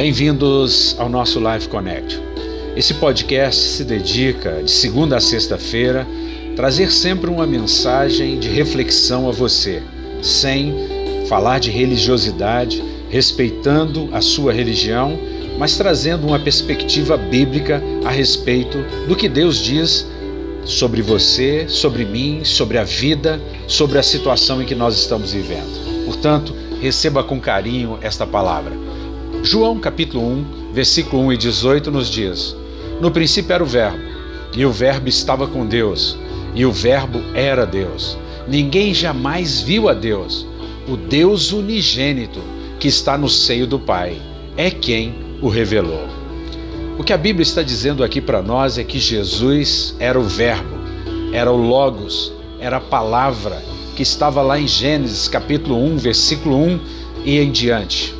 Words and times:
Bem-vindos 0.00 0.94
ao 0.96 1.08
nosso 1.08 1.40
Live 1.40 1.66
Connect. 1.66 2.22
Esse 2.76 2.94
podcast 2.94 3.60
se 3.60 3.82
dedica, 3.82 4.62
de 4.62 4.70
segunda 4.70 5.16
a 5.16 5.20
sexta-feira, 5.20 6.06
trazer 6.54 6.92
sempre 6.92 7.28
uma 7.28 7.44
mensagem 7.44 8.38
de 8.38 8.48
reflexão 8.48 9.28
a 9.28 9.32
você, 9.32 9.82
sem 10.22 10.72
falar 11.28 11.58
de 11.58 11.72
religiosidade, 11.72 12.80
respeitando 13.10 14.08
a 14.12 14.20
sua 14.20 14.52
religião, 14.52 15.18
mas 15.58 15.76
trazendo 15.76 16.28
uma 16.28 16.38
perspectiva 16.38 17.16
bíblica 17.16 17.82
a 18.04 18.10
respeito 18.10 18.78
do 19.08 19.16
que 19.16 19.28
Deus 19.28 19.58
diz 19.58 20.06
sobre 20.64 21.02
você, 21.02 21.66
sobre 21.68 22.04
mim, 22.04 22.44
sobre 22.44 22.78
a 22.78 22.84
vida, 22.84 23.40
sobre 23.66 23.98
a 23.98 24.02
situação 24.04 24.62
em 24.62 24.64
que 24.64 24.76
nós 24.76 24.96
estamos 24.96 25.32
vivendo. 25.32 26.04
Portanto, 26.04 26.54
receba 26.80 27.24
com 27.24 27.40
carinho 27.40 27.98
esta 28.00 28.24
palavra. 28.24 28.86
João 29.42 29.78
capítulo 29.78 30.24
1, 30.24 30.72
versículo 30.72 31.22
1 31.22 31.32
e 31.32 31.36
18 31.36 31.90
nos 31.90 32.10
diz: 32.10 32.56
No 33.00 33.10
princípio 33.10 33.52
era 33.52 33.62
o 33.62 33.66
Verbo, 33.66 34.02
e 34.56 34.64
o 34.66 34.72
Verbo 34.72 35.08
estava 35.08 35.46
com 35.46 35.66
Deus, 35.66 36.18
e 36.54 36.66
o 36.66 36.72
Verbo 36.72 37.20
era 37.34 37.64
Deus. 37.64 38.18
Ninguém 38.46 38.92
jamais 38.92 39.60
viu 39.60 39.88
a 39.88 39.94
Deus. 39.94 40.46
O 40.88 40.96
Deus 40.96 41.52
unigênito 41.52 42.40
que 42.80 42.88
está 42.88 43.16
no 43.16 43.28
seio 43.28 43.66
do 43.66 43.78
Pai 43.78 44.20
é 44.56 44.70
quem 44.70 45.14
o 45.40 45.48
revelou. 45.48 46.08
O 46.98 47.04
que 47.04 47.12
a 47.12 47.18
Bíblia 47.18 47.42
está 47.42 47.62
dizendo 47.62 48.02
aqui 48.02 48.20
para 48.20 48.42
nós 48.42 48.76
é 48.76 48.82
que 48.84 48.98
Jesus 48.98 49.94
era 50.00 50.18
o 50.18 50.24
Verbo, 50.24 50.76
era 51.32 51.52
o 51.52 51.56
Logos, 51.56 52.32
era 52.58 52.78
a 52.78 52.80
palavra 52.80 53.62
que 53.94 54.02
estava 54.02 54.42
lá 54.42 54.58
em 54.58 54.66
Gênesis 54.66 55.28
capítulo 55.28 55.76
1, 55.76 55.96
versículo 55.98 56.56
1 56.56 56.80
e 57.24 57.38
em 57.38 57.52
diante. 57.52 58.17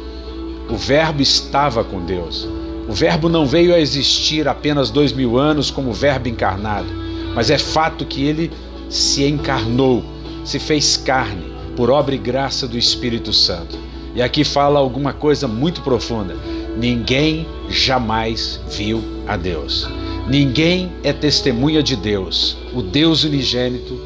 O 0.70 0.76
Verbo 0.76 1.22
estava 1.22 1.82
com 1.82 2.04
Deus. 2.04 2.46
O 2.88 2.92
Verbo 2.92 3.28
não 3.28 3.46
veio 3.46 3.74
a 3.74 3.80
existir 3.80 4.46
apenas 4.46 4.90
dois 4.90 5.12
mil 5.12 5.38
anos 5.38 5.70
como 5.70 5.92
Verbo 5.92 6.28
encarnado, 6.28 6.88
mas 7.34 7.50
é 7.50 7.58
fato 7.58 8.04
que 8.04 8.24
ele 8.24 8.50
se 8.88 9.24
encarnou, 9.24 10.04
se 10.44 10.58
fez 10.58 10.96
carne, 10.96 11.52
por 11.76 11.90
obra 11.90 12.14
e 12.14 12.18
graça 12.18 12.66
do 12.66 12.78
Espírito 12.78 13.32
Santo. 13.32 13.78
E 14.14 14.22
aqui 14.22 14.42
fala 14.42 14.78
alguma 14.78 15.12
coisa 15.12 15.46
muito 15.46 15.80
profunda. 15.82 16.36
Ninguém 16.76 17.46
jamais 17.68 18.60
viu 18.70 19.02
a 19.26 19.36
Deus. 19.36 19.88
Ninguém 20.26 20.92
é 21.02 21.12
testemunha 21.12 21.82
de 21.82 21.96
Deus. 21.96 22.56
O 22.74 22.82
Deus 22.82 23.24
unigênito, 23.24 23.98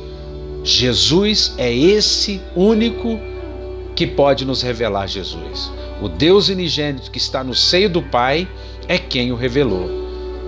Jesus 0.62 1.54
é 1.56 1.72
esse 1.74 2.40
único 2.54 3.18
que 3.94 4.06
pode 4.06 4.44
nos 4.44 4.62
revelar 4.62 5.06
Jesus. 5.06 5.70
O 6.00 6.08
Deus 6.08 6.48
unigênito 6.48 7.10
que 7.10 7.18
está 7.18 7.44
no 7.44 7.54
seio 7.54 7.88
do 7.88 8.02
Pai 8.02 8.48
é 8.88 8.98
quem 8.98 9.32
o 9.32 9.36
revelou. 9.36 9.88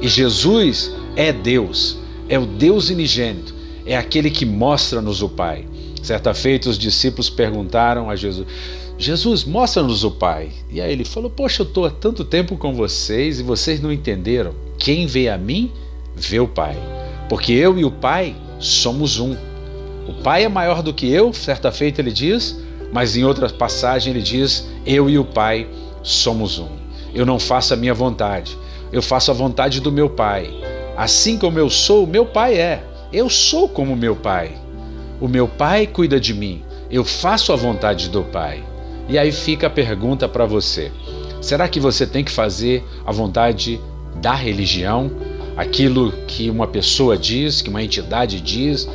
E 0.01 0.09
Jesus 0.09 0.93
é 1.17 1.33
Deus, 1.33 1.97
é 2.29 2.39
o 2.39 2.47
Deus 2.47 2.91
unigênito, 2.91 3.55
é 3.87 3.97
aquele 3.97 4.31
que 4.31 4.45
mostra-nos 4.45 5.23
o 5.23 5.29
Pai. 5.29 5.67
Certa 6.03 6.35
feita, 6.35 6.69
os 6.69 6.79
discípulos 6.79 7.31
perguntaram 7.31 8.11
a 8.11 8.17
Jesus: 8.17 8.47
Jesus, 8.99 9.45
mostra-nos 9.45 10.05
o 10.05 10.11
Pai. 10.11 10.51
E 10.71 10.81
aí 10.81 10.93
ele 10.93 11.05
falou: 11.05 11.31
Poxa, 11.31 11.63
eu 11.63 11.67
estou 11.67 11.85
há 11.85 11.91
tanto 11.91 12.25
tempo 12.25 12.57
com 12.57 12.75
vocês 12.75 13.41
e 13.41 13.43
vocês 13.43 13.81
não 13.81 13.93
entenderam. 13.93 14.55
Quem 14.79 15.07
vê 15.07 15.29
a 15.29 15.39
mim, 15.39 15.73
vê 16.15 16.41
o 16.41 16.49
Pai. 16.49 16.77
Porque 17.29 17.53
eu 17.53 17.79
e 17.79 17.85
o 17.85 17.91
Pai 17.91 18.37
somos 18.59 19.19
um. 19.19 19.37
O 20.07 20.13
Pai 20.23 20.45
é 20.45 20.49
maior 20.49 20.83
do 20.83 20.93
que 20.93 21.11
eu, 21.11 21.33
certa 21.33 21.73
feita 21.73 22.01
ele 22.01 22.13
diz, 22.13 22.61
mas 22.95 23.17
em 23.17 23.25
outra 23.25 23.51
passagem 23.51 24.13
ele 24.13 24.23
diz: 24.23 24.69
Eu 24.87 25.11
e 25.11 25.19
o 25.19 25.25
Pai 25.25 25.67
somos 26.01 26.61
um. 26.61 26.69
Eu 27.13 27.27
não 27.27 27.41
faço 27.41 27.75
a 27.75 27.77
minha 27.77 27.93
vontade, 27.93 28.57
eu 28.93 29.03
faço 29.03 29.33
a 29.33 29.35
vontade 29.35 29.81
do 29.81 29.91
meu 29.91 30.09
Pai. 30.09 30.49
Assim 30.97 31.37
como 31.37 31.59
eu 31.59 31.69
sou, 31.69 32.07
meu 32.07 32.25
Pai 32.25 32.55
é. 32.55 32.85
Eu 33.13 33.29
sou 33.29 33.69
como 33.69 33.97
meu 33.97 34.15
Pai. 34.15 34.53
O 35.21 35.27
meu 35.27 35.49
Pai 35.49 35.89
cuida 35.89 36.21
de 36.21 36.33
mim. 36.33 36.63
Eu 36.89 37.05
faço 37.05 37.53
a 37.53 37.57
vontade 37.57 38.09
do 38.09 38.23
Pai. 38.23 38.63
E 39.09 39.19
aí 39.19 39.33
fica 39.33 39.67
a 39.67 39.71
pergunta 39.71 40.29
para 40.29 40.47
você: 40.47 40.93
será 41.41 41.67
que 41.67 41.81
você 41.81 42.07
tem 42.07 42.23
que 42.23 42.31
fazer 42.31 42.85
a 43.05 43.11
vontade 43.11 43.81
da 44.23 44.35
religião? 44.35 45.11
Aquilo 45.57 46.13
que 46.29 46.49
uma 46.49 46.67
pessoa 46.67 47.17
diz, 47.17 47.61
que 47.61 47.71
uma 47.71 47.83
entidade 47.83 48.41
diz, 48.41 48.89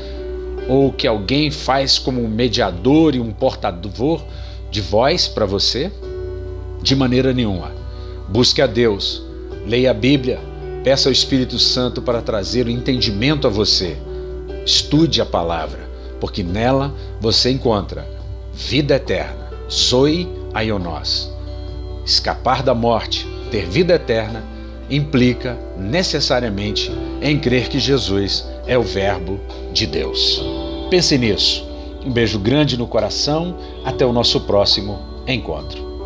ou 0.69 0.93
que 0.93 1.07
alguém 1.07 1.49
faz 1.49 1.97
como 1.97 2.23
um 2.23 2.27
mediador 2.27 3.15
e 3.15 3.19
um 3.19 3.31
portador 3.31 4.23
de 4.69 4.79
voz 4.81 5.27
para 5.27 5.47
você? 5.47 5.91
De 6.79 6.95
maneira 6.95 7.33
nenhuma. 7.33 7.71
Busque 8.29 8.61
a 8.61 8.67
Deus, 8.67 9.23
leia 9.65 9.89
a 9.89 9.93
Bíblia, 9.95 10.39
peça 10.83 11.09
ao 11.09 11.13
Espírito 11.13 11.57
Santo 11.57 12.03
para 12.03 12.21
trazer 12.21 12.67
o 12.67 12.69
entendimento 12.69 13.47
a 13.47 13.49
você. 13.49 13.97
Estude 14.63 15.19
a 15.19 15.25
palavra, 15.25 15.89
porque 16.21 16.43
nela 16.43 16.93
você 17.19 17.49
encontra 17.49 18.07
vida 18.53 18.95
eterna 18.95 19.49
Zoe 19.71 20.27
Aionós. 20.53 21.31
Escapar 22.05 22.61
da 22.61 22.75
morte, 22.75 23.27
ter 23.49 23.67
vida 23.67 23.95
eterna, 23.95 24.43
implica 24.89 25.57
necessariamente 25.77 26.91
em 27.21 27.39
crer 27.39 27.69
que 27.69 27.79
Jesus 27.79 28.45
é 28.65 28.77
o 28.77 28.83
Verbo 28.83 29.39
de 29.73 29.85
Deus. 29.85 30.58
Pense 30.89 31.17
nisso. 31.17 31.63
Um 32.03 32.11
beijo 32.11 32.39
grande 32.39 32.77
no 32.77 32.87
coração. 32.87 33.55
Até 33.85 34.05
o 34.05 34.11
nosso 34.11 34.41
próximo 34.41 34.99
encontro. 35.27 35.98